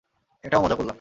[0.43, 0.89] এটাও মজা করলাম।